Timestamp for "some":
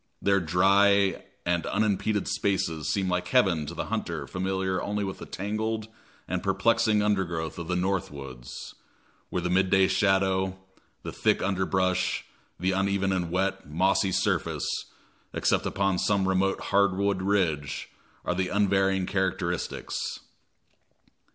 15.99-16.27